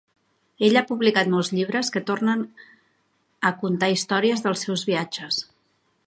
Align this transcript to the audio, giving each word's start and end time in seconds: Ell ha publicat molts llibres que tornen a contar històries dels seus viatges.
Ell 0.67 0.79
ha 0.79 0.83
publicat 0.91 1.27
molts 1.33 1.51
llibres 1.57 1.91
que 1.97 2.01
tornen 2.07 2.41
a 3.49 3.51
contar 3.65 3.89
històries 3.97 4.41
dels 4.47 4.65
seus 4.69 4.87
viatges. 4.89 5.43